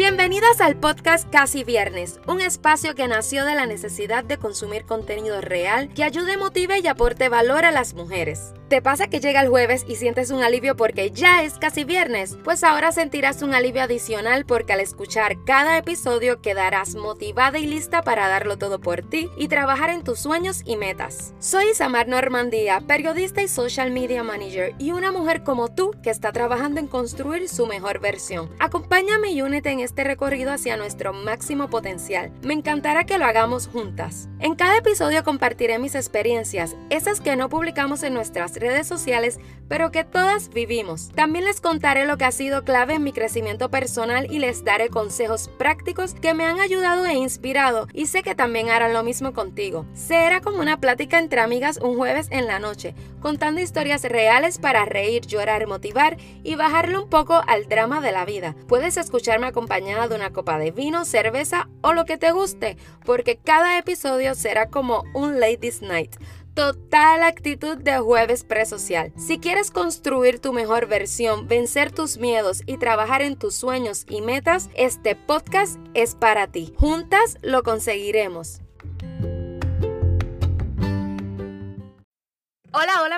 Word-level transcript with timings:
Bienvenidas 0.00 0.62
al 0.62 0.78
podcast 0.78 1.28
Casi 1.30 1.62
Viernes, 1.62 2.20
un 2.26 2.40
espacio 2.40 2.94
que 2.94 3.06
nació 3.06 3.44
de 3.44 3.54
la 3.54 3.66
necesidad 3.66 4.24
de 4.24 4.38
consumir 4.38 4.86
contenido 4.86 5.42
real 5.42 5.92
que 5.92 6.04
ayude, 6.04 6.38
motive 6.38 6.78
y 6.78 6.86
aporte 6.86 7.28
valor 7.28 7.66
a 7.66 7.70
las 7.70 7.92
mujeres. 7.92 8.54
¿Te 8.70 8.80
pasa 8.80 9.08
que 9.08 9.18
llega 9.18 9.42
el 9.42 9.48
jueves 9.48 9.84
y 9.88 9.96
sientes 9.96 10.30
un 10.30 10.44
alivio 10.44 10.76
porque 10.76 11.10
ya 11.10 11.42
es 11.42 11.58
casi 11.58 11.82
viernes? 11.82 12.38
Pues 12.44 12.62
ahora 12.62 12.92
sentirás 12.92 13.42
un 13.42 13.52
alivio 13.52 13.82
adicional 13.82 14.46
porque 14.46 14.72
al 14.72 14.78
escuchar 14.78 15.44
cada 15.44 15.76
episodio 15.76 16.40
quedarás 16.40 16.94
motivada 16.94 17.58
y 17.58 17.66
lista 17.66 18.02
para 18.02 18.28
darlo 18.28 18.58
todo 18.58 18.80
por 18.80 19.02
ti 19.02 19.28
y 19.36 19.48
trabajar 19.48 19.90
en 19.90 20.04
tus 20.04 20.20
sueños 20.20 20.62
y 20.64 20.76
metas. 20.76 21.34
Soy 21.40 21.74
Samar 21.74 22.06
Normandía, 22.06 22.80
periodista 22.86 23.42
y 23.42 23.48
social 23.48 23.90
media 23.90 24.22
manager 24.22 24.72
y 24.78 24.92
una 24.92 25.10
mujer 25.10 25.42
como 25.42 25.74
tú 25.74 25.90
que 26.04 26.10
está 26.10 26.30
trabajando 26.30 26.78
en 26.78 26.86
construir 26.86 27.48
su 27.48 27.66
mejor 27.66 27.98
versión. 27.98 28.50
Acompáñame 28.60 29.32
y 29.32 29.42
únete 29.42 29.70
en 29.70 29.80
recorrido 29.96 30.52
hacia 30.52 30.76
nuestro 30.76 31.12
máximo 31.12 31.68
potencial. 31.68 32.32
Me 32.42 32.54
encantará 32.54 33.04
que 33.04 33.18
lo 33.18 33.24
hagamos 33.24 33.68
juntas. 33.68 34.28
En 34.38 34.54
cada 34.54 34.78
episodio 34.78 35.22
compartiré 35.24 35.78
mis 35.78 35.94
experiencias, 35.94 36.76
esas 36.88 37.20
que 37.20 37.36
no 37.36 37.48
publicamos 37.48 38.02
en 38.02 38.14
nuestras 38.14 38.54
redes 38.56 38.86
sociales, 38.86 39.38
pero 39.68 39.90
que 39.90 40.04
todas 40.04 40.48
vivimos. 40.48 41.10
También 41.14 41.44
les 41.44 41.60
contaré 41.60 42.06
lo 42.06 42.18
que 42.18 42.24
ha 42.24 42.32
sido 42.32 42.64
clave 42.64 42.94
en 42.94 43.04
mi 43.04 43.12
crecimiento 43.12 43.70
personal 43.70 44.26
y 44.30 44.38
les 44.38 44.64
daré 44.64 44.88
consejos 44.88 45.48
prácticos 45.58 46.14
que 46.14 46.34
me 46.34 46.44
han 46.44 46.60
ayudado 46.60 47.06
e 47.06 47.14
inspirado 47.14 47.86
y 47.92 48.06
sé 48.06 48.22
que 48.22 48.34
también 48.34 48.70
harán 48.70 48.92
lo 48.92 49.02
mismo 49.02 49.32
contigo. 49.32 49.86
Será 49.94 50.40
como 50.40 50.60
una 50.60 50.80
plática 50.80 51.18
entre 51.18 51.40
amigas 51.40 51.78
un 51.80 51.96
jueves 51.96 52.28
en 52.30 52.46
la 52.46 52.58
noche, 52.58 52.94
contando 53.20 53.60
historias 53.60 54.02
reales 54.02 54.58
para 54.58 54.84
reír, 54.84 55.26
llorar, 55.26 55.66
motivar 55.66 56.16
y 56.42 56.54
bajarle 56.56 56.98
un 56.98 57.08
poco 57.08 57.40
al 57.46 57.68
drama 57.68 58.00
de 58.00 58.12
la 58.12 58.24
vida. 58.24 58.56
Puedes 58.66 58.96
escucharme 58.96 59.46
de 59.80 60.14
una 60.14 60.30
copa 60.30 60.58
de 60.58 60.70
vino, 60.70 61.04
cerveza 61.04 61.68
o 61.80 61.94
lo 61.94 62.04
que 62.04 62.18
te 62.18 62.32
guste, 62.32 62.76
porque 63.04 63.36
cada 63.36 63.78
episodio 63.78 64.34
será 64.34 64.68
como 64.68 65.04
un 65.14 65.40
Ladies 65.40 65.80
Night 65.80 66.16
total 66.54 67.22
actitud 67.22 67.78
de 67.78 67.98
jueves 67.98 68.44
presocial. 68.44 69.12
Si 69.16 69.38
quieres 69.38 69.70
construir 69.70 70.40
tu 70.40 70.52
mejor 70.52 70.86
versión, 70.86 71.48
vencer 71.48 71.92
tus 71.92 72.18
miedos 72.18 72.62
y 72.66 72.76
trabajar 72.76 73.22
en 73.22 73.36
tus 73.36 73.54
sueños 73.54 74.04
y 74.08 74.20
metas, 74.20 74.68
este 74.74 75.16
podcast 75.16 75.78
es 75.94 76.14
para 76.14 76.48
ti. 76.48 76.74
Juntas 76.76 77.38
lo 77.40 77.62
conseguiremos. 77.62 78.60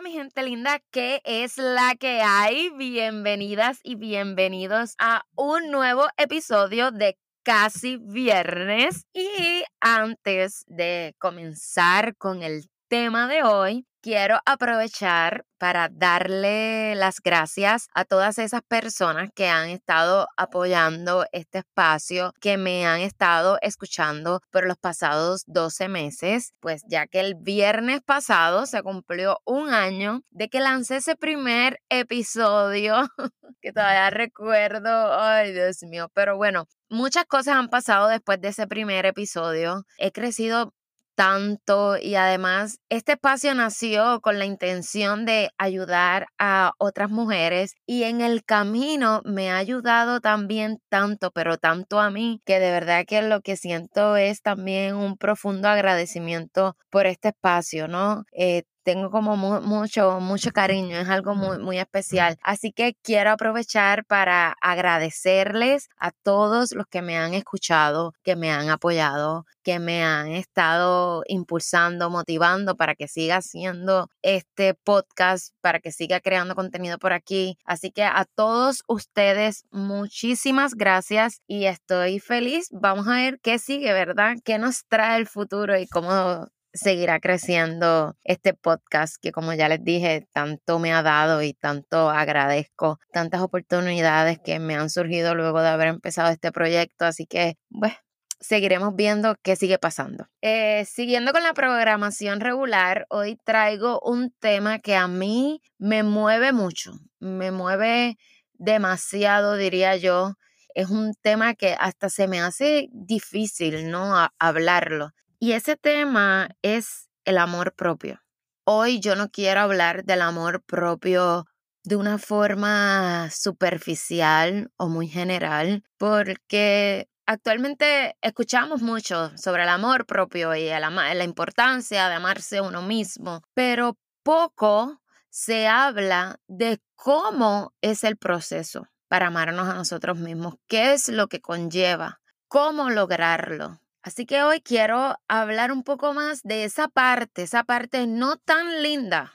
Mi 0.02 0.12
gente 0.12 0.42
linda, 0.42 0.80
¿qué 0.90 1.22
es 1.24 1.58
la 1.58 1.94
que 1.94 2.22
hay? 2.22 2.70
Bienvenidas 2.70 3.78
y 3.84 3.94
bienvenidos 3.94 4.96
a 4.98 5.24
un 5.36 5.70
nuevo 5.70 6.08
episodio 6.16 6.90
de 6.90 7.16
Casi 7.44 7.98
Viernes. 7.98 9.06
Y 9.12 9.62
antes 9.80 10.64
de 10.66 11.14
comenzar 11.18 12.16
con 12.16 12.42
el 12.42 12.68
tema 12.92 13.26
de 13.26 13.42
hoy, 13.42 13.86
quiero 14.02 14.38
aprovechar 14.44 15.46
para 15.56 15.88
darle 15.88 16.94
las 16.94 17.22
gracias 17.22 17.88
a 17.94 18.04
todas 18.04 18.36
esas 18.38 18.60
personas 18.60 19.30
que 19.34 19.48
han 19.48 19.70
estado 19.70 20.28
apoyando 20.36 21.24
este 21.32 21.60
espacio, 21.60 22.34
que 22.38 22.58
me 22.58 22.84
han 22.84 23.00
estado 23.00 23.56
escuchando 23.62 24.42
por 24.50 24.66
los 24.66 24.76
pasados 24.76 25.44
12 25.46 25.88
meses, 25.88 26.52
pues 26.60 26.82
ya 26.86 27.06
que 27.06 27.20
el 27.20 27.34
viernes 27.34 28.02
pasado 28.02 28.66
se 28.66 28.82
cumplió 28.82 29.40
un 29.46 29.70
año 29.70 30.20
de 30.28 30.50
que 30.50 30.60
lancé 30.60 30.96
ese 30.96 31.16
primer 31.16 31.80
episodio, 31.88 33.08
que 33.62 33.72
todavía 33.72 34.10
recuerdo, 34.10 35.18
ay 35.18 35.52
Dios 35.54 35.82
mío, 35.84 36.10
pero 36.12 36.36
bueno, 36.36 36.66
muchas 36.90 37.24
cosas 37.24 37.56
han 37.56 37.70
pasado 37.70 38.08
después 38.08 38.38
de 38.38 38.48
ese 38.48 38.66
primer 38.66 39.06
episodio. 39.06 39.86
He 39.96 40.12
crecido 40.12 40.74
tanto 41.14 41.96
y 41.98 42.14
además 42.14 42.78
este 42.88 43.12
espacio 43.12 43.54
nació 43.54 44.20
con 44.20 44.38
la 44.38 44.44
intención 44.44 45.24
de 45.24 45.50
ayudar 45.58 46.26
a 46.38 46.72
otras 46.78 47.10
mujeres 47.10 47.74
y 47.86 48.04
en 48.04 48.20
el 48.20 48.44
camino 48.44 49.20
me 49.24 49.50
ha 49.50 49.56
ayudado 49.58 50.20
también 50.20 50.78
tanto, 50.88 51.30
pero 51.32 51.58
tanto 51.58 52.00
a 52.00 52.10
mí, 52.10 52.40
que 52.44 52.58
de 52.60 52.70
verdad 52.70 53.04
que 53.06 53.22
lo 53.22 53.40
que 53.40 53.56
siento 53.56 54.16
es 54.16 54.42
también 54.42 54.96
un 54.96 55.16
profundo 55.16 55.68
agradecimiento 55.68 56.76
por 56.90 57.06
este 57.06 57.28
espacio, 57.28 57.88
¿no? 57.88 58.24
Eh, 58.32 58.62
tengo 58.82 59.10
como 59.10 59.36
mucho, 59.36 60.20
mucho 60.20 60.50
cariño, 60.50 60.98
es 60.98 61.08
algo 61.08 61.34
muy, 61.34 61.58
muy 61.58 61.78
especial. 61.78 62.36
Así 62.42 62.72
que 62.72 62.96
quiero 63.02 63.30
aprovechar 63.30 64.04
para 64.04 64.56
agradecerles 64.60 65.88
a 65.98 66.10
todos 66.10 66.72
los 66.72 66.86
que 66.86 67.02
me 67.02 67.16
han 67.16 67.34
escuchado, 67.34 68.12
que 68.22 68.36
me 68.36 68.50
han 68.50 68.70
apoyado, 68.70 69.46
que 69.62 69.78
me 69.78 70.04
han 70.04 70.28
estado 70.32 71.22
impulsando, 71.26 72.10
motivando 72.10 72.76
para 72.76 72.94
que 72.94 73.08
siga 73.08 73.36
haciendo 73.36 74.08
este 74.22 74.74
podcast, 74.74 75.54
para 75.60 75.80
que 75.80 75.92
siga 75.92 76.20
creando 76.20 76.54
contenido 76.54 76.98
por 76.98 77.12
aquí. 77.12 77.58
Así 77.64 77.90
que 77.90 78.04
a 78.04 78.26
todos 78.34 78.82
ustedes, 78.88 79.64
muchísimas 79.70 80.74
gracias 80.74 81.40
y 81.46 81.66
estoy 81.66 82.18
feliz. 82.18 82.68
Vamos 82.70 83.06
a 83.08 83.14
ver 83.14 83.40
qué 83.40 83.58
sigue, 83.58 83.92
¿verdad? 83.92 84.36
¿Qué 84.44 84.58
nos 84.58 84.84
trae 84.86 85.18
el 85.18 85.26
futuro 85.26 85.78
y 85.78 85.86
cómo 85.86 86.48
seguirá 86.72 87.20
creciendo 87.20 88.16
este 88.24 88.54
podcast 88.54 89.16
que 89.20 89.32
como 89.32 89.52
ya 89.54 89.68
les 89.68 89.84
dije, 89.84 90.26
tanto 90.32 90.78
me 90.78 90.92
ha 90.92 91.02
dado 91.02 91.42
y 91.42 91.54
tanto 91.54 92.10
agradezco 92.10 92.98
tantas 93.12 93.40
oportunidades 93.42 94.38
que 94.44 94.58
me 94.58 94.74
han 94.74 94.90
surgido 94.90 95.34
luego 95.34 95.60
de 95.60 95.68
haber 95.68 95.88
empezado 95.88 96.30
este 96.30 96.52
proyecto. 96.52 97.04
Así 97.04 97.26
que, 97.26 97.56
bueno, 97.68 97.96
seguiremos 98.40 98.94
viendo 98.94 99.36
qué 99.42 99.56
sigue 99.56 99.78
pasando. 99.78 100.26
Eh, 100.40 100.84
siguiendo 100.84 101.32
con 101.32 101.42
la 101.42 101.54
programación 101.54 102.40
regular, 102.40 103.06
hoy 103.08 103.38
traigo 103.44 104.00
un 104.00 104.30
tema 104.40 104.78
que 104.78 104.96
a 104.96 105.08
mí 105.08 105.62
me 105.78 106.02
mueve 106.02 106.52
mucho, 106.52 106.92
me 107.20 107.50
mueve 107.50 108.16
demasiado, 108.54 109.56
diría 109.56 109.96
yo. 109.96 110.34
Es 110.74 110.88
un 110.88 111.14
tema 111.20 111.54
que 111.54 111.76
hasta 111.78 112.08
se 112.08 112.28
me 112.28 112.40
hace 112.40 112.88
difícil, 112.92 113.90
¿no? 113.90 114.14
hablarlo. 114.38 115.10
Y 115.42 115.54
ese 115.54 115.76
tema 115.76 116.50
es 116.62 117.10
el 117.24 117.36
amor 117.36 117.74
propio. 117.74 118.22
Hoy 118.64 119.00
yo 119.00 119.16
no 119.16 119.28
quiero 119.28 119.62
hablar 119.62 120.04
del 120.04 120.22
amor 120.22 120.62
propio 120.62 121.48
de 121.82 121.96
una 121.96 122.18
forma 122.18 123.28
superficial 123.32 124.70
o 124.76 124.88
muy 124.88 125.08
general, 125.08 125.82
porque 125.98 127.08
actualmente 127.26 128.16
escuchamos 128.22 128.82
mucho 128.82 129.36
sobre 129.36 129.64
el 129.64 129.70
amor 129.70 130.06
propio 130.06 130.54
y 130.54 130.66
la 130.66 131.24
importancia 131.24 132.08
de 132.08 132.14
amarse 132.14 132.58
a 132.58 132.62
uno 132.62 132.80
mismo, 132.80 133.42
pero 133.52 133.98
poco 134.22 135.02
se 135.28 135.66
habla 135.66 136.38
de 136.46 136.80
cómo 136.94 137.74
es 137.80 138.04
el 138.04 138.16
proceso 138.16 138.86
para 139.08 139.26
amarnos 139.26 139.68
a 139.68 139.74
nosotros 139.74 140.18
mismos, 140.18 140.54
qué 140.68 140.92
es 140.92 141.08
lo 141.08 141.26
que 141.26 141.40
conlleva, 141.40 142.20
cómo 142.46 142.90
lograrlo. 142.90 143.82
Así 144.02 144.26
que 144.26 144.42
hoy 144.42 144.60
quiero 144.60 145.16
hablar 145.28 145.70
un 145.70 145.84
poco 145.84 146.12
más 146.12 146.42
de 146.42 146.64
esa 146.64 146.88
parte, 146.88 147.42
esa 147.42 147.62
parte 147.62 148.06
no 148.08 148.36
tan 148.36 148.82
linda 148.82 149.32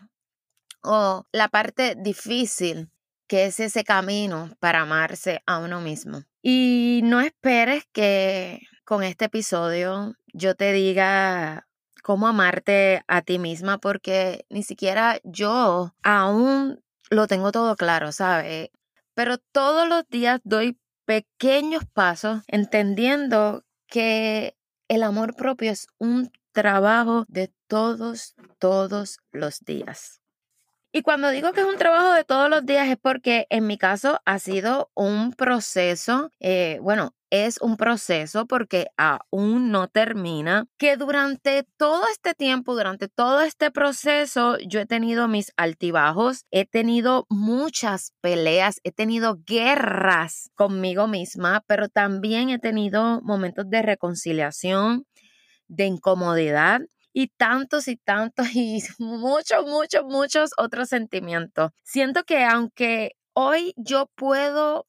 o 0.84 1.26
la 1.32 1.48
parte 1.48 1.96
difícil 1.98 2.90
que 3.28 3.46
es 3.46 3.60
ese 3.60 3.84
camino 3.84 4.52
para 4.60 4.82
amarse 4.82 5.42
a 5.46 5.60
uno 5.60 5.80
mismo. 5.80 6.24
Y 6.42 7.02
no 7.04 7.22
esperes 7.22 7.86
que 7.94 8.62
con 8.84 9.04
este 9.04 9.26
episodio 9.26 10.16
yo 10.34 10.56
te 10.56 10.74
diga 10.74 11.68
cómo 12.04 12.28
amarte 12.28 13.04
a 13.08 13.22
ti 13.22 13.40
misma 13.40 13.78
porque 13.78 14.46
ni 14.50 14.64
siquiera 14.64 15.20
yo 15.24 15.94
aún 16.04 16.82
lo 17.10 17.28
tengo 17.28 17.52
todo 17.52 17.76
claro, 17.76 18.12
¿sabes? 18.12 18.70
Pero 19.14 19.38
todos 19.38 19.88
los 19.88 20.08
días 20.10 20.42
doy 20.44 20.78
pequeños 21.06 21.84
pasos 21.94 22.42
entendiendo 22.48 23.64
que 23.88 24.57
el 24.88 25.04
amor 25.04 25.36
propio 25.36 25.72
es 25.72 25.88
un 25.98 26.32
trabajo 26.52 27.26
de 27.28 27.52
todos, 27.68 28.36
todos 28.60 29.20
los 29.32 29.60
días. 29.62 30.22
Y 30.92 31.02
cuando 31.02 31.30
digo 31.30 31.52
que 31.52 31.62
es 31.62 31.68
un 31.68 31.78
trabajo 31.78 32.14
de 32.14 32.24
todos 32.24 32.50
los 32.50 32.66
días 32.66 32.88
es 32.88 32.98
porque 32.98 33.46
en 33.50 33.68
mi 33.68 33.78
caso 33.78 34.20
ha 34.26 34.40
sido 34.40 34.90
un 34.96 35.34
proceso, 35.34 36.32
eh, 36.40 36.80
bueno, 36.82 37.14
es 37.30 37.60
un 37.62 37.78
proceso 37.78 38.46
porque 38.46 38.88
aún 38.98 39.72
no 39.72 39.88
termina, 39.88 40.66
que 40.78 40.98
durante 40.98 41.64
todo 41.78 42.04
este 42.12 42.34
tiempo, 42.34 42.76
durante 42.76 43.08
todo 43.08 43.42
este 43.42 43.72
proceso, 43.72 44.58
yo 44.60 44.80
he 44.80 44.86
tenido 44.86 45.28
mis 45.28 45.52
altibajos, 45.58 46.46
he 46.52 46.66
tenido 46.66 47.26
muchas 47.30 48.14
peleas, 48.22 48.80
he 48.84 48.92
tenido 48.92 49.40
guerras 49.46 50.50
conmigo 50.56 51.08
misma, 51.08 51.64
pero 51.68 51.90
también 51.90 52.50
he 52.50 52.60
tenido 52.60 53.22
momentos 53.22 53.70
de 53.70 53.82
reconciliación, 53.82 55.06
de 55.68 55.86
incomodidad 55.86 56.82
y 57.14 57.30
tantos 57.30 57.88
y 57.88 57.98
tantos 57.98 58.48
y 58.56 58.84
muchos, 59.00 59.66
muchos, 59.66 60.04
muchos 60.06 60.52
otros 60.58 60.90
sentimientos. 60.90 61.72
Siento 61.84 62.24
que 62.24 62.44
aunque 62.44 63.14
hoy 63.34 63.74
yo 63.76 64.10
puedo 64.16 64.86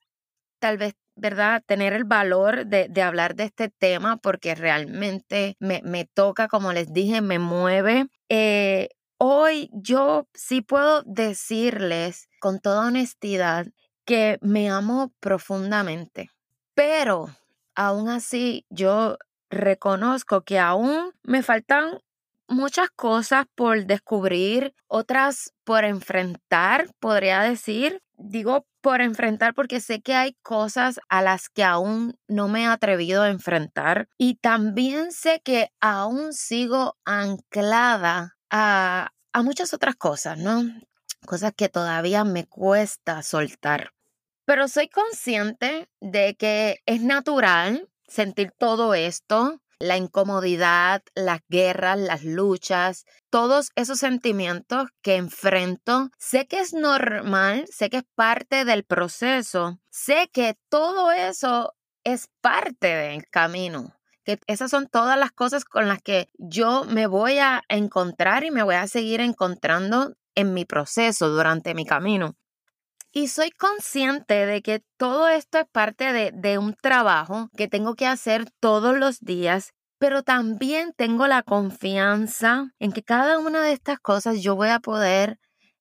tal 0.58 0.79
vez 0.79 0.94
¿verdad? 1.19 1.62
Tener 1.67 1.93
el 1.93 2.05
valor 2.05 2.67
de, 2.67 2.88
de 2.88 3.03
hablar 3.03 3.35
de 3.35 3.44
este 3.44 3.69
tema 3.69 4.17
porque 4.17 4.55
realmente 4.55 5.56
me, 5.59 5.82
me, 5.85 6.05
toca, 6.05 6.49
como 6.49 6.73
les 6.73 6.93
dije, 6.93 7.20
me 7.20 7.38
mueve. 7.38 8.06
Eh, 8.29 8.88
hoy 9.19 9.70
yo 9.73 10.29
sí 10.35 10.61
puedo 10.61 11.03
decirles 11.03 12.29
con 12.41 12.61
toda 12.61 12.87
honestidad 12.87 13.67
que 14.05 14.38
me 14.41 14.70
amo 14.70 15.12
profundamente, 15.20 16.31
pero 16.75 17.29
aún 17.75 18.09
así 18.09 18.65
yo 18.70 19.19
reconozco 19.50 20.43
que 20.43 20.59
aún 20.59 21.12
me 21.23 21.43
faltan 21.43 21.99
muchas 22.49 22.91
cosas 22.91 23.47
por 23.55 23.85
descubrir, 23.87 24.75
otras 24.87 25.53
por 25.65 25.85
enfrentar, 25.85 26.88
podría 26.99 27.43
decir. 27.43 28.03
Digo 28.17 28.67
por 28.88 29.02
enfrentar 29.02 29.52
porque 29.52 29.81
sé 29.81 30.00
que 30.00 30.14
hay 30.14 30.32
cosas 30.43 30.99
a 31.11 31.20
las 31.20 31.50
que 31.50 31.62
aún 31.62 32.19
no 32.26 32.49
me 32.49 32.62
he 32.62 32.67
atrevido 32.67 33.23
a 33.23 33.29
enfrentar 33.29 34.08
y 34.17 34.37
también 34.37 35.12
sé 35.12 35.43
que 35.44 35.70
aún 35.79 36.32
sigo 36.32 36.96
anclada 37.05 38.38
a, 38.49 39.12
a 39.35 39.43
muchas 39.43 39.75
otras 39.75 39.94
cosas, 39.96 40.38
¿no? 40.38 40.64
Cosas 41.26 41.52
que 41.55 41.69
todavía 41.69 42.25
me 42.25 42.46
cuesta 42.46 43.23
soltar. 43.23 43.93
Pero 44.46 44.69
soy 44.69 44.88
consciente 44.88 45.91
de 46.00 46.34
que 46.37 46.81
es 46.87 47.02
natural 47.02 47.91
sentir 48.06 48.52
todo 48.52 48.94
esto, 48.94 49.61
la 49.80 49.96
incomodidad, 49.96 51.02
las 51.14 51.40
guerras, 51.48 51.98
las 51.98 52.25
luchas, 52.25 53.04
todos 53.30 53.70
esos 53.76 53.98
sentimientos 53.98 54.88
que 55.02 55.16
enfrento. 55.16 56.10
Sé 56.19 56.46
que 56.46 56.60
es 56.60 56.72
normal, 56.72 57.66
sé 57.70 57.90
que 57.90 57.98
es 57.98 58.04
parte 58.14 58.64
del 58.64 58.84
proceso, 58.84 59.78
sé 59.90 60.30
que 60.32 60.56
todo 60.69 61.12
eso 61.12 61.75
es 62.04 62.28
parte 62.40 62.88
del 62.88 63.26
camino. 63.28 63.94
Que 64.25 64.38
esas 64.46 64.70
son 64.70 64.88
todas 64.88 65.19
las 65.19 65.32
cosas 65.32 65.64
con 65.64 65.88
las 65.88 66.02
que 66.02 66.28
yo 66.38 66.84
me 66.84 67.06
voy 67.06 67.38
a 67.38 67.62
encontrar 67.69 68.44
y 68.44 68.50
me 68.50 68.62
voy 68.62 68.74
a 68.74 68.86
seguir 68.86 69.20
encontrando 69.20 70.14
en 70.34 70.54
mi 70.54 70.64
proceso 70.64 71.28
durante 71.31 71.74
mi 71.74 71.86
camino. 71.86 72.36
Y 73.12 73.28
soy 73.28 73.50
consciente 73.50 74.46
de 74.46 74.62
que 74.62 74.82
todo 74.99 75.28
esto 75.28 75.58
es 75.58 75.66
parte 75.70 76.12
de, 76.12 76.31
de, 76.32 76.58
un 76.58 76.75
trabajo 76.75 77.49
que 77.56 77.66
tengo 77.66 77.94
que 77.94 78.06
hacer 78.06 78.50
todos 78.60 78.96
los 78.99 79.20
días, 79.20 79.72
pero 79.99 80.22
también 80.22 80.93
tengo 80.96 81.26
la 81.26 81.43
confianza 81.43 82.70
en 82.78 82.93
que 82.93 83.02
cada 83.02 83.38
una 83.38 83.62
de 83.62 83.72
estas 83.72 83.99
cosas 83.99 84.43
yo 84.43 84.56
voy 84.56 84.69
a 84.69 84.81
poder 84.81 85.38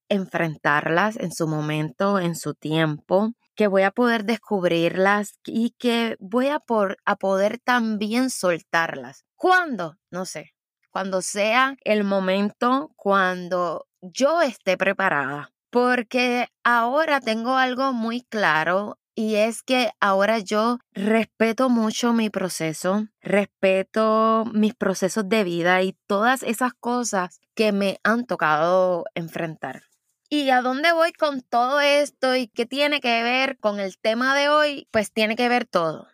enfrentarlas 0.10 1.18
en 1.18 1.32
su 1.32 1.48
momento, 1.48 2.20
en 2.20 2.36
su 2.36 2.54
tiempo, 2.54 3.34
que 3.56 3.68
voy 3.68 3.82
a 3.82 3.92
poder 3.92 4.24
descubrirlas 4.24 5.40
y 5.44 5.72
que 5.72 6.16
voy 6.20 6.48
a, 6.48 6.60
por, 6.60 6.98
a 7.06 7.16
poder 7.16 7.60
también 7.60 8.30
soltarlas. 8.30 9.26
¿Cuándo? 9.36 9.96
No 10.12 10.26
sé. 10.26 10.52
Cuando 10.92 11.22
sea 11.22 11.76
el 11.84 12.04
momento, 12.04 12.92
cuando 12.96 13.88
yo 14.02 14.42
esté 14.42 14.78
preparada 14.78 15.52
porque 15.78 16.48
ahora 16.64 17.22
tengo 17.22 17.56
algo 17.56 17.94
muy 17.94 18.24
claro 18.24 18.98
y 19.14 19.36
es 19.36 19.62
que 19.62 19.92
ahora 20.00 20.40
yo 20.40 20.80
respeto 20.92 21.70
mucho 21.70 22.14
mi 22.14 22.32
proceso, 22.32 23.06
respeto 23.22 24.46
mis 24.56 24.74
procesos 24.74 25.30
de 25.30 25.44
vida 25.44 25.84
y 25.84 25.96
todas 26.08 26.42
esas 26.42 26.74
cosas 26.74 27.42
que 27.54 27.74
me 27.74 28.00
han 28.04 28.26
tocado 28.26 29.06
enfrentar. 29.14 29.84
¿Y 30.32 30.50
a 30.50 30.64
dónde 30.64 30.94
voy 30.94 31.14
con 31.14 31.42
todo 31.42 31.80
esto 31.80 32.36
y 32.36 32.48
qué 32.48 32.66
tiene 32.66 33.00
que 33.00 33.22
ver 33.22 33.60
con 33.60 33.80
el 33.80 34.00
tema 34.00 34.36
de 34.36 34.50
hoy? 34.50 34.88
Pues 34.90 35.14
tiene 35.14 35.36
que 35.36 35.48
ver 35.48 35.66
todo. 35.66 36.08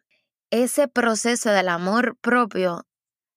Ese 0.51 0.89
proceso 0.89 1.51
del 1.51 1.69
amor 1.69 2.17
propio 2.19 2.85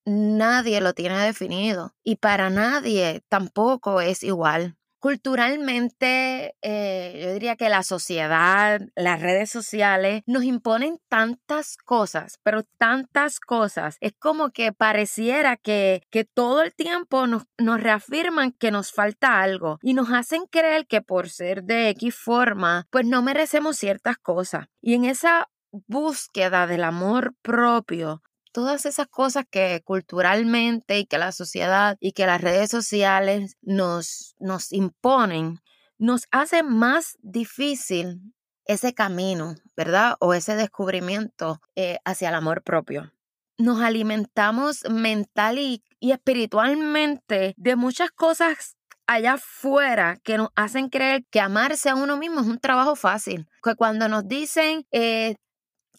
nadie 0.05 0.81
lo 0.81 0.93
tiene 0.93 1.21
definido 1.21 1.95
y 2.03 2.17
para 2.17 2.51
nadie 2.51 3.23
tampoco 3.29 4.01
es 4.01 4.25
igual. 4.25 4.77
Culturalmente, 5.07 6.57
eh, 6.63 7.21
yo 7.23 7.33
diría 7.33 7.55
que 7.55 7.69
la 7.69 7.85
sociedad, 7.85 8.81
las 8.97 9.23
redes 9.23 9.49
sociales 9.49 10.25
nos 10.27 10.43
imponen 10.43 10.99
tantas 11.09 11.77
cosas, 11.77 12.41
pero 12.43 12.65
tantas 12.77 13.39
cosas. 13.39 13.99
Es 14.01 14.15
como 14.19 14.51
que 14.51 14.73
pareciera 14.73 15.57
que, 15.57 16.03
que 16.11 16.25
todo 16.25 16.61
el 16.63 16.75
tiempo 16.75 17.29
nos, 17.29 17.45
nos 17.57 17.81
reafirman 17.81 18.51
que 18.51 18.73
nos 18.73 18.91
falta 18.91 19.41
algo 19.43 19.79
y 19.81 19.95
nos 19.95 20.11
hacen 20.11 20.47
creer 20.51 20.89
que 20.89 21.03
por 21.03 21.31
ser 21.31 21.63
de 21.63 21.91
X 21.91 22.17
forma, 22.17 22.89
pues 22.91 23.07
no 23.07 23.23
merecemos 23.23 23.77
ciertas 23.77 24.17
cosas. 24.19 24.67
Y 24.83 24.95
en 24.95 25.05
esa 25.05 25.49
búsqueda 25.71 26.67
del 26.67 26.83
amor 26.83 27.37
propio, 27.43 28.23
todas 28.57 28.87
esas 28.87 29.07
cosas 29.09 29.45
que 29.51 29.83
culturalmente 29.85 30.99
y 30.99 31.05
que 31.05 31.19
la 31.19 31.31
sociedad 31.31 31.99
y 32.01 32.13
que 32.13 32.25
las 32.25 32.41
redes 32.41 32.71
sociales 32.71 33.59
nos, 33.61 34.35
nos 34.39 34.73
imponen, 34.73 35.61
nos 35.99 36.27
hace 36.31 36.63
más 36.63 37.19
difícil 37.21 38.33
ese 38.65 38.95
camino, 38.95 39.57
¿verdad? 39.77 40.17
O 40.21 40.33
ese 40.33 40.57
descubrimiento 40.57 41.61
eh, 41.75 41.99
hacia 42.07 42.31
el 42.31 42.35
amor 42.35 42.63
propio. 42.63 43.13
Nos 43.59 43.83
alimentamos 43.83 44.89
mental 44.89 45.59
y, 45.59 45.85
espiritualmente 46.01 47.53
de 47.59 47.77
muchas 47.77 48.11
cosas 48.11 48.79
allá 49.07 49.35
afuera 49.35 50.17
que 50.25 50.39
nos 50.39 50.49
hacen 50.57 50.89
creer 50.89 51.27
que 51.31 51.41
amarse 51.41 51.91
a 51.91 51.95
uno 51.95 52.17
mismo 52.17 52.41
es 52.41 52.47
un 52.47 52.59
trabajo 52.59 52.97
fácil. 52.97 53.47
Que 53.63 53.75
cuando 53.75 54.09
nos 54.09 54.27
dicen, 54.27 54.87
eh, 54.93 55.37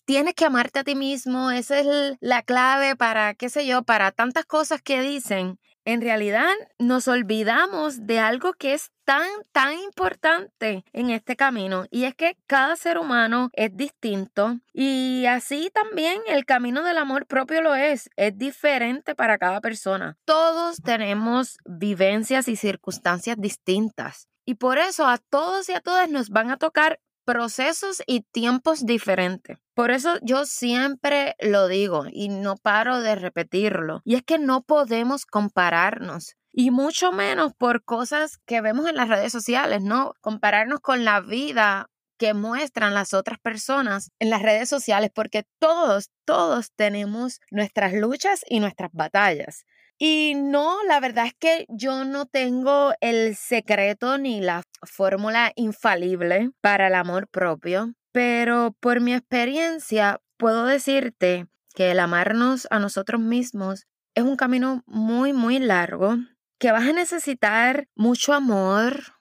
tienes 0.08 0.36
que 0.36 0.46
amarte 0.46 0.80
a 0.80 0.84
ti 0.86 0.96
mismo, 0.96 1.52
esa 1.52 1.80
es 1.80 2.18
la 2.22 2.42
clave 2.42 2.96
para, 2.96 3.34
qué 3.34 3.50
sé 3.50 3.68
yo, 3.68 3.84
para 3.84 4.14
tantas 4.14 4.46
cosas 4.46 4.82
que 4.82 5.02
dicen. 5.02 5.60
En 5.84 6.02
realidad 6.02 6.54
nos 6.80 7.08
olvidamos 7.08 8.08
de 8.08 8.20
algo 8.20 8.54
que 8.54 8.74
es 8.74 8.92
tan, 9.06 9.28
tan 9.52 9.74
importante 9.74 10.84
en 10.92 11.10
este 11.12 11.36
camino 11.36 11.86
y 11.92 12.06
es 12.06 12.16
que 12.16 12.38
cada 12.46 12.76
ser 12.76 12.98
humano 12.98 13.50
es 13.54 13.76
distinto 13.76 14.60
y 14.74 15.26
así 15.28 15.70
también 15.74 16.22
el 16.28 16.46
camino 16.46 16.84
del 16.84 16.98
amor 16.98 17.26
propio 17.26 17.62
lo 17.62 17.76
es, 17.76 18.10
es 18.18 18.38
diferente 18.38 19.16
para 19.16 19.38
cada 19.38 19.62
persona. 19.62 20.18
Todos 20.26 20.82
tenemos 20.82 21.58
vivencias 21.66 22.50
y 22.50 22.58
circunstancias 22.58 23.38
distintas 23.40 24.28
y 24.46 24.56
por 24.56 24.78
eso 24.78 25.06
a 25.06 25.18
todos 25.18 25.68
y 25.70 25.74
a 25.74 25.82
todas 25.82 26.10
nos 26.10 26.30
van 26.30 26.52
a 26.52 26.58
tocar 26.58 27.00
procesos 27.28 28.02
y 28.08 28.22
tiempos 28.22 28.86
diferentes. 28.86 29.58
Por 29.76 29.92
eso 29.92 30.18
yo 30.22 30.46
siempre 30.46 31.36
lo 31.42 31.68
digo 31.68 32.06
y 32.10 32.30
no 32.30 32.56
paro 32.56 33.02
de 33.02 33.16
repetirlo. 33.16 34.02
Y 34.06 34.16
es 34.16 34.24
que 34.24 34.40
no 34.40 34.62
podemos 34.62 35.26
compararnos. 35.26 36.38
Y 36.54 36.72
mucho 36.72 37.12
menos 37.12 37.52
por 37.54 37.84
cosas 37.84 38.38
que 38.46 38.62
vemos 38.62 38.88
en 38.88 38.96
las 38.96 39.10
redes 39.10 39.34
sociales, 39.34 39.82
¿no? 39.84 40.14
Compararnos 40.22 40.80
con 40.80 41.04
la 41.04 41.20
vida 41.20 41.90
que 42.18 42.34
muestran 42.34 42.94
las 42.94 43.14
otras 43.14 43.40
personas 43.40 44.10
en 44.20 44.30
las 44.30 44.42
redes 44.42 44.70
sociales, 44.70 45.12
porque 45.14 45.44
todos, 45.60 46.10
todos 46.24 46.72
tenemos 46.78 47.42
nuestras 47.52 47.94
luchas 47.94 48.40
y 48.48 48.62
nuestras 48.62 48.92
batallas. 48.94 49.66
Y 50.00 50.36
no, 50.36 50.84
la 50.84 51.00
verdad 51.00 51.26
es 51.26 51.34
que 51.40 51.66
yo 51.70 52.06
no 52.06 52.28
tengo 52.28 52.94
el 53.02 53.36
secreto 53.36 54.18
ni 54.20 54.42
la 54.42 54.64
fórmula 54.84 55.52
infalible 55.56 56.52
para 56.62 56.88
el 56.88 56.96
amor 56.96 57.28
propio, 57.28 57.94
pero 58.12 58.76
por 58.80 59.02
mi 59.02 59.14
experiencia 59.14 60.22
puedo 60.38 60.66
decirte 60.66 61.48
que 61.74 61.92
el 61.92 62.00
amarnos 62.00 62.68
a 62.70 62.80
nosotros 62.80 63.20
mismos 63.20 63.88
es 64.14 64.24
un 64.24 64.36
camino 64.36 64.84
muy, 64.86 65.34
muy 65.34 65.58
largo, 65.58 66.18
que 66.60 66.72
vas 66.72 66.88
a 66.88 66.94
necesitar 66.94 67.88
mucho 67.96 68.34
amor, 68.34 69.14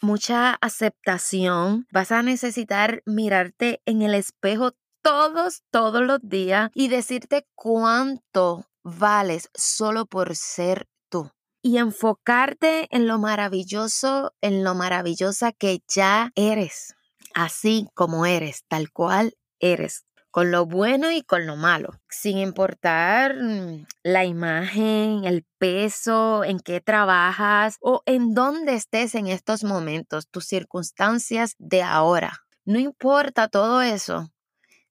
mucha 0.00 0.54
aceptación, 0.60 1.86
vas 1.92 2.12
a 2.12 2.22
necesitar 2.22 3.02
mirarte 3.04 3.82
en 3.84 4.02
el 4.02 4.14
espejo 4.14 4.72
todos, 5.02 5.62
todos 5.70 6.02
los 6.02 6.20
días 6.22 6.70
y 6.74 6.88
decirte 6.88 7.46
cuánto 7.54 8.69
vales 8.82 9.50
solo 9.54 10.06
por 10.06 10.36
ser 10.36 10.88
tú. 11.08 11.30
Y 11.62 11.78
enfocarte 11.78 12.88
en 12.90 13.06
lo 13.06 13.18
maravilloso, 13.18 14.32
en 14.40 14.64
lo 14.64 14.74
maravillosa 14.74 15.52
que 15.52 15.82
ya 15.88 16.32
eres, 16.34 16.94
así 17.34 17.88
como 17.94 18.24
eres, 18.26 18.64
tal 18.68 18.90
cual 18.90 19.34
eres 19.58 20.04
con 20.30 20.52
lo 20.52 20.64
bueno 20.66 21.10
y 21.10 21.22
con 21.22 21.46
lo 21.46 21.56
malo, 21.56 22.00
sin 22.08 22.38
importar 22.38 23.34
mm, 23.36 23.86
la 24.04 24.24
imagen, 24.24 25.24
el 25.24 25.44
peso, 25.58 26.44
en 26.44 26.60
qué 26.60 26.80
trabajas 26.80 27.76
o 27.80 28.02
en 28.06 28.34
dónde 28.34 28.74
estés 28.74 29.14
en 29.14 29.26
estos 29.26 29.64
momentos, 29.64 30.28
tus 30.28 30.46
circunstancias 30.46 31.56
de 31.58 31.82
ahora. 31.82 32.44
No 32.64 32.78
importa 32.78 33.48
todo 33.48 33.82
eso, 33.82 34.30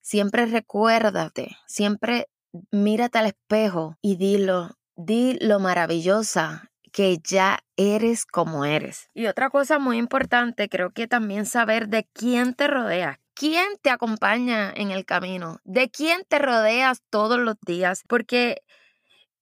siempre 0.01 0.46
recuérdate, 0.46 1.55
siempre 1.67 2.27
mírate 2.71 3.17
al 3.17 3.27
espejo 3.27 3.97
y 4.01 4.15
dilo, 4.15 4.71
di 4.95 5.37
lo 5.41 5.59
maravillosa 5.59 6.69
que 6.91 7.19
ya 7.23 7.59
eres 7.77 8.25
como 8.25 8.65
eres. 8.65 9.09
Y 9.13 9.27
otra 9.27 9.49
cosa 9.49 9.79
muy 9.79 9.97
importante, 9.97 10.69
creo 10.69 10.91
que 10.91 11.07
también 11.07 11.45
saber 11.45 11.87
de 11.87 12.07
quién 12.13 12.53
te 12.53 12.67
rodea, 12.67 13.19
quién 13.33 13.67
te 13.81 13.89
acompaña 13.89 14.71
en 14.75 14.91
el 14.91 15.05
camino, 15.05 15.59
de 15.63 15.89
quién 15.89 16.23
te 16.27 16.39
rodeas 16.39 17.01
todos 17.09 17.39
los 17.39 17.55
días, 17.65 18.03
porque 18.07 18.63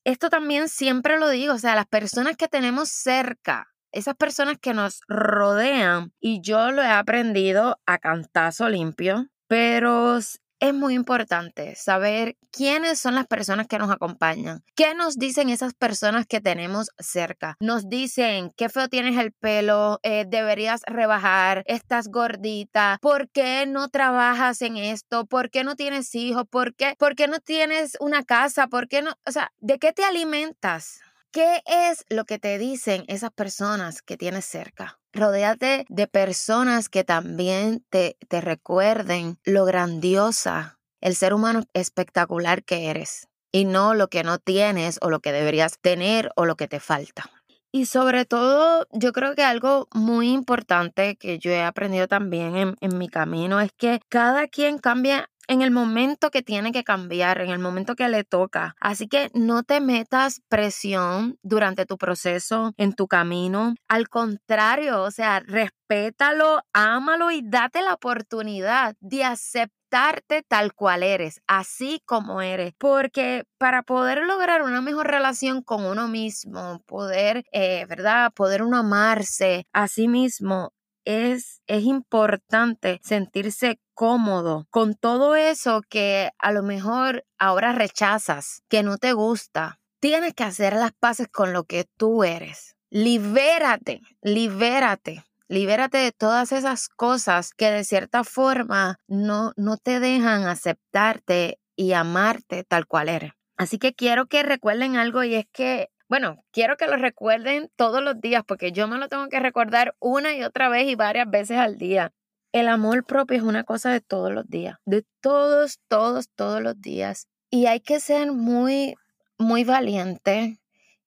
esto 0.04 0.30
también 0.30 0.70
siempre 0.70 1.20
lo 1.20 1.30
digo, 1.30 1.54
o 1.54 1.58
sea, 1.58 1.76
las 1.76 1.88
personas 1.88 2.38
que 2.38 2.48
tenemos 2.48 2.90
cerca, 2.90 3.74
esas 3.92 4.16
personas 4.16 4.58
que 4.62 4.74
nos 4.74 5.02
rodean, 5.08 6.14
y 6.20 6.42
yo 6.42 6.72
lo 6.72 6.82
he 6.82 6.90
aprendido 6.90 7.80
a 7.86 7.98
cantazo 7.98 8.70
limpio, 8.70 9.28
pero 9.48 10.20
es 10.60 10.74
muy 10.74 10.96
importante 10.96 11.76
saber 11.76 12.36
quiénes 12.52 13.00
son 13.00 13.16
las 13.16 13.28
personas 13.28 13.68
que 13.68 13.78
nos 13.78 13.92
acompañan. 13.92 14.64
¿Qué 14.76 14.96
nos 14.96 15.18
dicen 15.18 15.50
esas 15.50 15.74
personas 15.74 16.26
que 16.26 16.42
tenemos 16.42 16.90
cerca? 16.98 17.56
Nos 17.60 17.90
dicen, 17.90 18.52
qué 18.56 18.70
feo 18.70 18.88
tienes 18.88 19.18
el 19.18 19.32
pelo, 19.32 20.00
eh, 20.04 20.26
deberías 20.28 20.82
rebajar, 20.88 21.64
estás 21.68 22.08
gordita, 22.08 22.98
¿por 23.02 23.30
qué 23.30 23.66
no 23.68 23.90
trabajas 23.90 24.62
en 24.62 24.78
esto? 24.78 25.26
¿Por 25.26 25.50
qué 25.52 25.64
no 25.64 25.76
tienes 25.76 26.14
hijos? 26.16 26.46
¿Por 26.50 26.76
qué, 26.76 26.96
¿Por 26.98 27.16
qué 27.16 27.28
no 27.28 27.40
tienes 27.40 27.98
una 28.00 28.24
casa? 28.24 28.68
¿Por 28.68 28.88
qué 28.88 29.02
no? 29.02 29.12
O 29.26 29.32
sea, 29.32 29.52
¿de 29.60 29.78
qué 29.80 29.94
te 29.94 30.04
alimentas? 30.04 31.02
¿Qué 31.38 31.62
es 31.68 32.04
lo 32.10 32.26
que 32.26 32.40
te 32.40 32.58
dicen 32.58 33.04
esas 33.08 33.30
personas 33.30 34.02
que 34.02 34.18
tienes 34.18 34.44
cerca? 34.44 35.00
Rodéate 35.14 35.86
de 35.88 36.08
personas 36.08 36.90
que 36.90 37.04
también 37.04 37.86
te, 37.92 38.18
te 38.28 38.42
recuerden 38.42 39.38
lo 39.44 39.66
grandiosa, 39.66 40.80
el 41.00 41.16
ser 41.16 41.36
humano 41.36 41.62
espectacular 41.76 42.64
que 42.64 42.90
eres 42.90 43.28
y 43.52 43.66
no 43.66 43.94
lo 43.94 44.08
que 44.08 44.24
no 44.24 44.40
tienes 44.40 44.98
o 45.00 45.12
lo 45.12 45.20
que 45.20 45.32
deberías 45.32 45.78
tener 45.80 46.32
o 46.36 46.46
lo 46.46 46.56
que 46.56 46.68
te 46.68 46.80
falta. 46.80 47.30
Y 47.72 47.86
sobre 47.86 48.26
todo, 48.26 48.88
yo 48.92 49.14
creo 49.14 49.36
que 49.36 49.44
algo 49.44 49.88
muy 49.94 50.32
importante 50.32 51.18
que 51.18 51.38
yo 51.38 51.52
he 51.52 51.62
aprendido 51.62 52.08
también 52.08 52.58
en, 52.58 52.78
en 52.82 52.98
mi 52.98 53.10
camino 53.10 53.60
es 53.60 53.72
que 53.78 54.00
cada 54.10 54.48
quien 54.48 54.80
cambia 54.80 55.30
en 55.48 55.62
el 55.62 55.72
momento 55.72 56.30
que 56.30 56.42
tiene 56.42 56.72
que 56.72 56.84
cambiar, 56.84 57.42
en 57.42 57.50
el 57.50 57.60
momento 57.60 57.96
que 57.96 58.10
le 58.10 58.24
toca. 58.24 58.76
Así 58.80 59.08
que 59.08 59.30
no 59.34 59.64
te 59.64 59.82
metas 59.82 60.42
presión 60.50 61.38
durante 61.42 61.86
tu 61.86 61.98
proceso, 61.98 62.74
en 62.78 62.94
tu 62.94 63.08
camino. 63.08 63.76
Al 63.88 64.10
contrario, 64.10 65.04
o 65.04 65.12
sea, 65.12 65.40
respétalo, 65.40 66.62
ámalo 66.74 67.32
y 67.32 67.42
date 67.44 67.82
la 67.82 67.94
oportunidad 67.94 68.96
de 69.00 69.24
aceptarte 69.24 70.44
tal 70.48 70.74
cual 70.74 71.02
eres, 71.02 71.42
así 71.48 72.02
como 72.06 72.42
eres, 72.42 72.74
porque 72.78 73.46
para 73.58 73.84
poder 73.84 74.24
lograr 74.24 74.64
una 74.64 74.82
mejor 74.82 75.08
relación 75.08 75.62
con 75.62 75.86
uno 75.86 76.10
mismo, 76.10 76.82
poder, 76.86 77.46
eh, 77.54 77.86
¿verdad? 77.88 78.34
Poder 78.34 78.64
uno 78.64 78.78
amarse 78.80 79.66
a 79.72 79.88
sí 79.88 80.10
mismo, 80.10 80.74
es, 81.06 81.62
es 81.68 81.84
importante 81.84 83.00
sentirse 83.02 83.80
cómodo 83.98 84.68
con 84.70 84.94
todo 84.94 85.36
eso 85.36 85.82
que 85.90 86.30
a 86.38 86.52
lo 86.52 86.62
mejor 86.62 87.26
ahora 87.40 87.72
rechazas, 87.72 88.62
que 88.70 88.84
no 88.84 89.00
te 89.00 89.14
gusta. 89.14 89.80
Tienes 90.00 90.36
que 90.36 90.44
hacer 90.44 90.74
las 90.74 90.92
paces 90.94 91.28
con 91.28 91.52
lo 91.52 91.64
que 91.64 91.86
tú 91.98 92.24
eres. 92.24 92.76
Libérate, 92.92 94.02
libérate. 94.22 95.26
Libérate 95.48 95.98
de 95.98 96.12
todas 96.12 96.52
esas 96.52 96.90
cosas 96.90 97.56
que 97.56 97.72
de 97.72 97.84
cierta 97.84 98.24
forma 98.24 99.00
no, 99.08 99.54
no 99.56 99.78
te 99.78 100.00
dejan 100.00 100.46
aceptarte 100.46 101.60
y 101.76 101.94
amarte 101.94 102.64
tal 102.64 102.86
cual 102.86 103.10
eres. 103.10 103.32
Así 103.58 103.80
que 103.80 103.96
quiero 103.96 104.28
que 104.28 104.44
recuerden 104.44 104.96
algo 104.96 105.24
y 105.24 105.34
es 105.34 105.48
que 105.52 105.90
bueno, 106.08 106.38
quiero 106.52 106.78
que 106.78 106.88
lo 106.88 106.98
recuerden 106.98 107.70
todos 107.76 108.04
los 108.04 108.22
días 108.22 108.44
porque 108.48 108.72
yo 108.72 108.88
me 108.88 108.98
lo 108.98 109.10
tengo 109.10 109.28
que 109.28 109.40
recordar 109.40 109.96
una 110.00 110.36
y 110.36 110.44
otra 110.44 110.70
vez 110.70 110.88
y 110.88 110.96
varias 110.96 111.30
veces 111.30 111.58
al 111.58 111.78
día. 111.78 112.14
El 112.52 112.70
amor 112.70 113.06
propio 113.06 113.38
es 113.38 113.44
una 113.44 113.64
cosa 113.64 113.92
de 113.92 114.02
todos 114.02 114.32
los 114.32 114.48
días, 114.48 114.78
de 114.86 115.06
todos, 115.22 115.80
todos, 115.88 116.30
todos 116.36 116.62
los 116.62 116.80
días. 116.80 117.28
Y 117.50 117.66
hay 117.66 117.82
que 117.82 118.00
ser 118.00 118.32
muy, 118.32 118.96
muy 119.38 119.64
valiente 119.64 120.60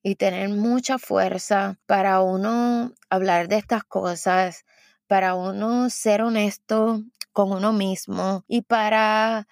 y 0.02 0.16
tener 0.16 0.48
mucha 0.48 0.98
fuerza 0.98 1.78
para 1.86 2.20
uno 2.20 2.92
hablar 3.08 3.48
de 3.48 3.56
estas 3.56 3.84
cosas, 3.84 4.64
para 5.06 5.34
uno 5.34 5.90
ser 5.90 6.22
honesto 6.22 7.02
con 7.32 7.52
uno 7.52 7.72
mismo 7.72 8.44
y 8.46 8.62
para 8.62 9.46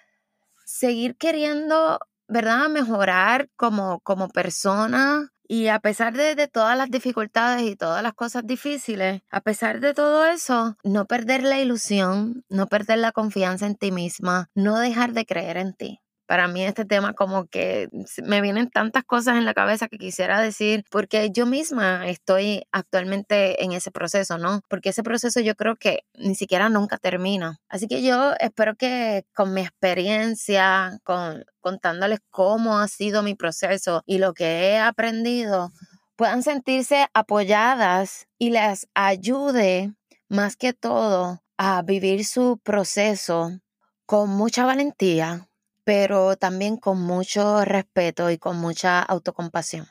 seguir 0.65 1.15
queriendo, 1.17 1.99
¿verdad? 2.27 2.69
Mejorar 2.69 3.49
como, 3.55 3.99
como 4.01 4.29
persona 4.29 5.31
y 5.51 5.67
a 5.67 5.79
pesar 5.79 6.13
de, 6.15 6.47
todas 6.47 6.77
las 6.77 6.91
dificultades 6.91 7.63
y 7.63 7.75
todas 7.75 8.03
las 8.03 8.13
cosas 8.13 8.45
difíciles, 8.45 9.23
a 9.31 9.41
pesar 9.41 9.79
de 9.79 9.95
todo 9.95 10.25
eso, 10.27 10.77
no 10.83 11.05
perder 11.05 11.41
la 11.41 11.59
ilusión, 11.59 12.45
no 12.49 12.67
perder 12.67 12.99
la 12.99 13.11
confianza 13.11 13.65
en 13.65 13.75
ti 13.75 13.91
misma, 13.91 14.51
no 14.53 14.77
dejar 14.77 15.13
de 15.13 15.25
creer 15.25 15.57
en 15.57 15.73
ti 15.73 16.01
para 16.29 16.47
mí 16.47 16.63
este 16.63 16.85
tema 16.85 17.13
como 17.13 17.47
que 17.47 17.89
me 18.23 18.39
vienen 18.41 18.69
tantas 18.69 19.03
cosas 19.03 19.37
en 19.37 19.45
la 19.45 19.55
cabeza 19.55 19.87
que 19.87 19.97
quisiera 19.97 20.39
decir, 20.39 20.83
porque 20.91 21.31
yo 21.31 21.47
misma 21.47 22.07
estoy 22.07 22.67
actualmente 22.71 23.63
en 23.63 23.71
ese 23.71 23.89
proceso, 23.89 24.37
¿no? 24.37 24.61
Porque 24.69 24.89
ese 24.89 25.01
proceso 25.01 25.39
yo 25.39 25.55
creo 25.55 25.75
que 25.75 26.03
ni 26.13 26.35
siquiera 26.35 26.69
nunca 26.69 26.99
termina. 26.99 27.57
Así 27.67 27.87
que 27.87 28.03
yo 28.03 28.33
espero 28.39 28.75
que 28.75 29.25
con 29.33 29.55
mi 29.55 29.61
experiencia, 29.61 30.99
con 31.03 31.45
contándoles 31.61 32.19
cómo 32.29 32.77
ha 32.77 32.87
sido 32.87 33.23
mi 33.23 33.33
proceso 33.33 34.03
y 34.05 34.19
lo 34.19 34.35
que 34.35 34.67
he 34.67 34.77
aprendido, 34.77 35.71
puedan 36.15 36.43
sentirse 36.43 37.07
apoyadas 37.15 38.27
y 38.37 38.51
les 38.51 38.87
ayude 38.93 39.95
más 40.27 40.55
que 40.55 40.73
todo 40.73 41.41
a 41.57 41.81
vivir 41.81 42.23
su 42.23 42.59
proceso 42.63 43.59
con 44.05 44.29
mucha 44.29 44.65
valentía, 44.65 45.48
pero 45.83 46.37
también 46.37 46.77
con 46.77 47.01
mucho 47.01 47.65
respeto 47.65 48.29
y 48.29 48.37
con 48.37 48.57
mucha 48.57 49.01
autocompasión. 49.01 49.87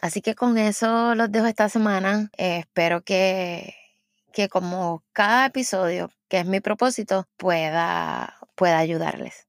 Así 0.00 0.20
que 0.20 0.34
con 0.34 0.58
eso 0.58 1.14
los 1.14 1.30
dejo 1.30 1.46
esta 1.46 1.68
semana. 1.68 2.30
Eh, 2.36 2.58
espero 2.58 3.02
que, 3.02 3.74
que 4.32 4.48
como 4.48 5.04
cada 5.12 5.46
episodio, 5.46 6.10
que 6.28 6.40
es 6.40 6.46
mi 6.46 6.60
propósito, 6.60 7.28
pueda, 7.36 8.36
pueda 8.56 8.78
ayudarles. 8.78 9.46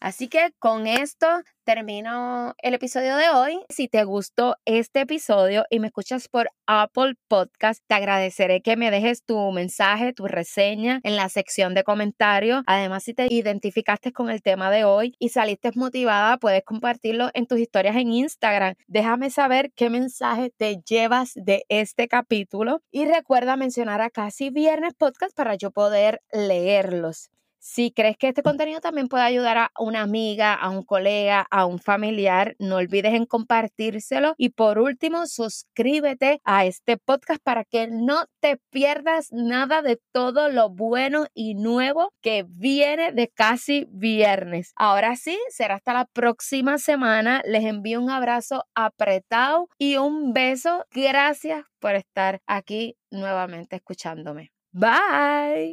Así 0.00 0.28
que 0.28 0.52
con 0.58 0.88
esto 0.88 1.28
termino 1.64 2.54
el 2.58 2.74
episodio 2.74 3.16
de 3.16 3.30
hoy. 3.30 3.60
Si 3.68 3.88
te 3.88 4.04
gustó 4.04 4.56
este 4.64 5.00
episodio 5.00 5.64
y 5.70 5.80
me 5.80 5.88
escuchas 5.88 6.28
por 6.28 6.50
Apple 6.66 7.14
Podcast, 7.28 7.82
te 7.86 7.94
agradeceré 7.94 8.62
que 8.62 8.76
me 8.76 8.90
dejes 8.90 9.24
tu 9.24 9.50
mensaje, 9.52 10.12
tu 10.12 10.26
reseña 10.26 11.00
en 11.04 11.16
la 11.16 11.28
sección 11.28 11.74
de 11.74 11.84
comentarios. 11.84 12.62
Además, 12.66 13.04
si 13.04 13.14
te 13.14 13.26
identificaste 13.32 14.12
con 14.12 14.30
el 14.30 14.42
tema 14.42 14.70
de 14.70 14.84
hoy 14.84 15.14
y 15.18 15.30
saliste 15.30 15.70
motivada, 15.74 16.38
puedes 16.38 16.64
compartirlo 16.64 17.30
en 17.34 17.46
tus 17.46 17.58
historias 17.58 17.96
en 17.96 18.12
Instagram. 18.12 18.74
Déjame 18.86 19.30
saber 19.30 19.72
qué 19.74 19.90
mensaje 19.90 20.50
te 20.56 20.80
llevas 20.88 21.32
de 21.34 21.64
este 21.68 22.08
capítulo 22.08 22.82
y 22.90 23.06
recuerda 23.06 23.56
mencionar 23.56 24.00
a 24.00 24.10
Casi 24.10 24.50
Viernes 24.50 24.94
Podcast 24.94 25.34
para 25.36 25.54
yo 25.54 25.70
poder 25.70 26.22
leerlos. 26.32 27.30
Si 27.64 27.92
crees 27.92 28.16
que 28.16 28.26
este 28.26 28.42
contenido 28.42 28.80
también 28.80 29.06
puede 29.06 29.22
ayudar 29.22 29.56
a 29.56 29.70
una 29.78 30.02
amiga, 30.02 30.52
a 30.52 30.68
un 30.68 30.82
colega, 30.82 31.46
a 31.48 31.64
un 31.64 31.78
familiar, 31.78 32.56
no 32.58 32.74
olvides 32.76 33.14
en 33.14 33.24
compartírselo. 33.24 34.34
Y 34.36 34.48
por 34.48 34.80
último, 34.80 35.28
suscríbete 35.28 36.40
a 36.42 36.66
este 36.66 36.96
podcast 36.96 37.40
para 37.40 37.64
que 37.64 37.86
no 37.86 38.24
te 38.40 38.58
pierdas 38.70 39.28
nada 39.30 39.80
de 39.80 40.00
todo 40.10 40.48
lo 40.48 40.70
bueno 40.70 41.26
y 41.34 41.54
nuevo 41.54 42.12
que 42.20 42.44
viene 42.48 43.12
de 43.12 43.28
casi 43.28 43.86
viernes. 43.92 44.72
Ahora 44.74 45.14
sí, 45.14 45.38
será 45.48 45.76
hasta 45.76 45.92
la 45.92 46.06
próxima 46.06 46.78
semana. 46.78 47.42
Les 47.44 47.64
envío 47.64 48.00
un 48.00 48.10
abrazo 48.10 48.64
apretado 48.74 49.68
y 49.78 49.98
un 49.98 50.32
beso. 50.32 50.84
Gracias 50.90 51.64
por 51.78 51.94
estar 51.94 52.40
aquí 52.48 52.96
nuevamente 53.12 53.76
escuchándome. 53.76 54.50
Bye. 54.72 55.70